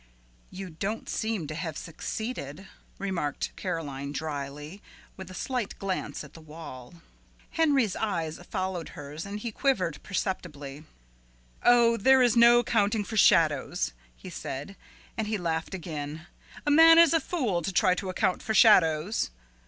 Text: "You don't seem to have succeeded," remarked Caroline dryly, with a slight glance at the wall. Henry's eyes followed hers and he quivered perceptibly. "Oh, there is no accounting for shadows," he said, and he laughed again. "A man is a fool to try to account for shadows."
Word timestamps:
"You 0.49 0.71
don't 0.71 1.07
seem 1.07 1.45
to 1.45 1.53
have 1.53 1.77
succeeded," 1.77 2.65
remarked 2.97 3.55
Caroline 3.55 4.11
dryly, 4.11 4.81
with 5.15 5.29
a 5.29 5.35
slight 5.35 5.77
glance 5.77 6.23
at 6.23 6.33
the 6.33 6.41
wall. 6.41 6.95
Henry's 7.51 7.95
eyes 7.95 8.39
followed 8.49 8.89
hers 8.97 9.27
and 9.27 9.41
he 9.41 9.51
quivered 9.51 10.01
perceptibly. 10.01 10.85
"Oh, 11.61 11.97
there 11.97 12.23
is 12.23 12.35
no 12.35 12.57
accounting 12.61 13.03
for 13.03 13.15
shadows," 13.15 13.93
he 14.15 14.31
said, 14.31 14.75
and 15.17 15.27
he 15.27 15.37
laughed 15.37 15.75
again. 15.75 16.25
"A 16.65 16.71
man 16.71 16.97
is 16.97 17.13
a 17.13 17.19
fool 17.19 17.61
to 17.61 17.71
try 17.71 17.93
to 17.93 18.09
account 18.09 18.41
for 18.41 18.55
shadows." 18.55 19.29